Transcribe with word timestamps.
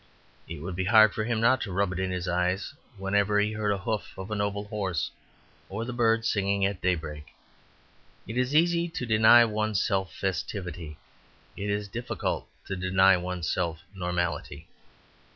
It 0.47 0.63
would 0.63 0.75
be 0.75 0.85
hard 0.85 1.13
for 1.13 1.25
him 1.25 1.39
not 1.39 1.61
to 1.61 1.71
rub 1.71 1.93
it 1.93 1.99
on 1.99 2.09
his 2.09 2.27
eyes 2.27 2.73
whenever 2.97 3.39
he 3.39 3.51
heard 3.51 3.71
the 3.71 3.77
hoof 3.77 4.17
of 4.17 4.31
a 4.31 4.35
noble 4.35 4.63
horse 4.65 5.11
or 5.69 5.85
the 5.85 5.93
birds 5.93 6.27
singing 6.27 6.65
at 6.65 6.81
daybreak. 6.81 7.27
It 8.25 8.35
is 8.35 8.55
easy 8.55 8.89
to 8.89 9.05
deny 9.05 9.45
one's 9.45 9.79
self 9.79 10.11
festivity; 10.11 10.97
it 11.55 11.69
is 11.69 11.87
difficult 11.87 12.47
to 12.65 12.75
deny 12.75 13.15
one's 13.15 13.47
self 13.47 13.81
normality. 13.93 14.67